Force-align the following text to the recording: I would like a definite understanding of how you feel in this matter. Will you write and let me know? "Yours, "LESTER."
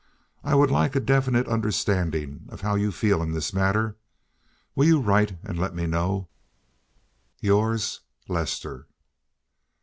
I 0.43 0.55
would 0.55 0.71
like 0.71 0.95
a 0.95 0.99
definite 0.99 1.47
understanding 1.47 2.47
of 2.49 2.61
how 2.61 2.73
you 2.73 2.91
feel 2.91 3.21
in 3.21 3.33
this 3.33 3.53
matter. 3.53 3.97
Will 4.73 4.85
you 4.85 4.99
write 4.99 5.37
and 5.43 5.59
let 5.59 5.75
me 5.75 5.85
know? 5.85 6.27
"Yours, 7.39 7.99
"LESTER." 8.27 8.87